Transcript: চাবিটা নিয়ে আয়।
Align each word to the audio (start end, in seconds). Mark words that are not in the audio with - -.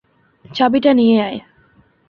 চাবিটা 0.45 0.91
নিয়ে 0.93 1.15
আয়। 1.23 1.39